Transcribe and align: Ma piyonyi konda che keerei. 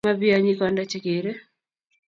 Ma 0.05 0.13
piyonyi 0.19 0.53
konda 0.59 0.83
che 0.89 0.97
keerei. 1.03 1.39